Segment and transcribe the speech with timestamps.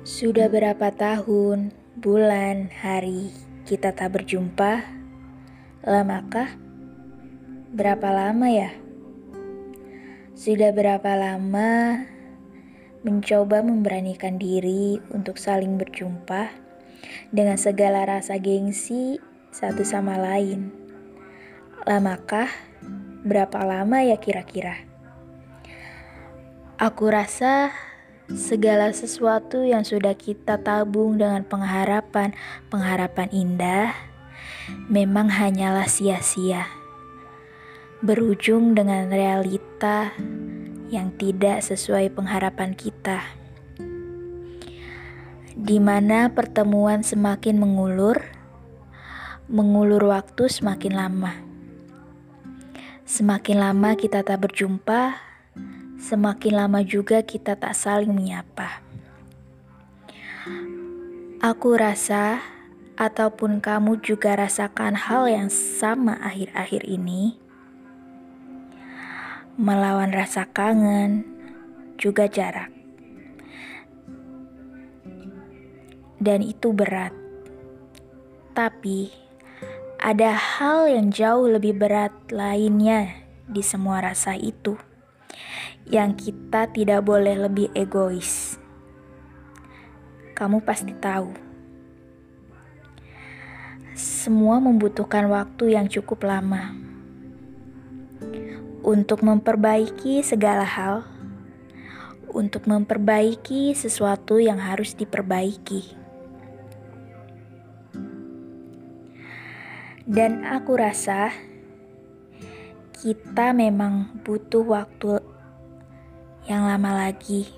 [0.00, 3.28] Sudah berapa tahun, bulan, hari
[3.68, 4.80] kita tak berjumpa?
[5.84, 6.56] Lamakah?
[7.76, 8.72] Berapa lama ya?
[10.32, 12.00] Sudah berapa lama
[13.04, 16.48] mencoba memberanikan diri untuk saling berjumpa
[17.28, 19.20] dengan segala rasa gengsi
[19.52, 20.72] satu sama lain?
[21.84, 22.48] Lamakah?
[23.20, 24.80] Berapa lama ya kira-kira?
[26.80, 27.89] Aku rasa
[28.38, 33.90] segala sesuatu yang sudah kita tabung dengan pengharapan-pengharapan indah
[34.86, 36.66] memang hanyalah sia-sia.
[38.00, 40.14] Berujung dengan realita
[40.88, 43.20] yang tidak sesuai pengharapan kita.
[45.60, 48.16] Di mana pertemuan semakin mengulur,
[49.50, 51.32] mengulur waktu semakin lama.
[53.04, 55.29] Semakin lama kita tak berjumpa,
[56.00, 58.80] semakin lama juga kita tak saling menyapa.
[61.44, 62.40] Aku rasa,
[62.96, 67.36] ataupun kamu juga rasakan hal yang sama akhir-akhir ini,
[69.60, 71.24] melawan rasa kangen,
[72.00, 72.72] juga jarak,
[76.16, 77.12] dan itu berat.
[78.56, 79.12] Tapi
[80.00, 84.76] ada hal yang jauh lebih berat lainnya di semua rasa itu
[85.90, 88.60] yang kita tidak boleh lebih egois.
[90.36, 91.32] Kamu pasti tahu,
[94.00, 96.72] semua membutuhkan waktu yang cukup lama
[98.80, 101.04] untuk memperbaiki segala hal,
[102.32, 106.00] untuk memperbaiki sesuatu yang harus diperbaiki.
[110.10, 111.49] Dan aku rasa
[113.00, 115.24] kita memang butuh waktu
[116.44, 117.48] yang lama lagi.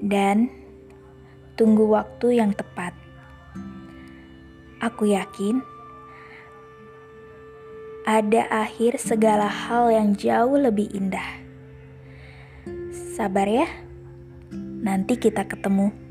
[0.00, 0.48] Dan
[1.52, 2.96] tunggu waktu yang tepat.
[4.80, 5.60] Aku yakin
[8.08, 11.44] ada akhir segala hal yang jauh lebih indah.
[13.12, 13.68] Sabar ya,
[14.80, 16.03] nanti kita ketemu.